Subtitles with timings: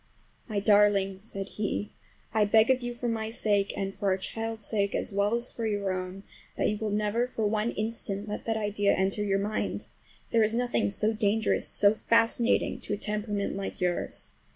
[0.47, 1.91] "My darling," said he,
[2.33, 5.51] "I beg of you, for my sake and for our child's sake, as well as
[5.51, 6.23] for your own,
[6.57, 9.89] that you will never for one instant let that idea enter your mind!
[10.31, 14.31] There is nothing so dangerous, so fascinating, to a temperament like yours.